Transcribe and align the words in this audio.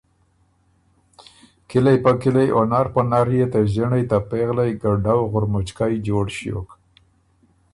کِلئ 1.69 1.97
په 2.03 2.11
کِلئ 2.21 2.47
او 2.55 2.61
نر 2.71 2.87
په 2.93 3.01
نر 3.11 3.27
يې 3.37 3.45
ته 3.51 3.59
ݫِنړئ 3.71 4.03
ته 4.11 4.17
پېغلئ 4.29 4.71
ګډؤ 4.81 5.21
غُرمُچکئ 5.31 5.93
جوړ 6.07 6.25
ݭیوک۔ 6.35 6.67